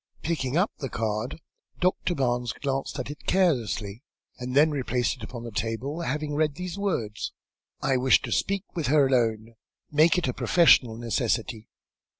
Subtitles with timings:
[0.23, 1.39] Picking up the card,
[1.79, 4.01] Doctor Barnes glanced at it carelessly,
[4.39, 7.33] and then replaced it upon the table, having read these words
[7.83, 9.53] "I wish to speak with her alone.
[9.91, 11.69] Make it a professional necessity."